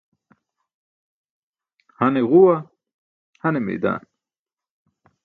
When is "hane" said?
1.97-2.21, 3.41-3.59